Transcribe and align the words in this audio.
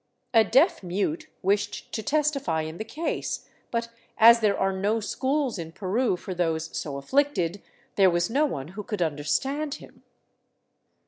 A 0.33 0.43
deaf 0.43 0.81
mute 0.81 1.27
wished 1.43 1.91
to 1.91 2.01
testify* 2.01 2.63
in 2.63 2.79
the 2.79 2.83
case, 2.83 3.47
but 3.69 3.89
as 4.17 4.39
there 4.39 4.57
are 4.57 4.73
no 4.73 4.99
schools 4.99 5.59
in 5.59 5.71
Peru 5.71 6.17
for 6.17 6.33
those 6.33 6.75
so 6.75 6.97
afflicted, 6.97 7.61
there 7.97 8.09
was 8.09 8.27
no 8.27 8.47
one 8.47 8.69
who 8.69 8.81
could 8.81 9.03
understand 9.03 9.75
him. 9.75 10.01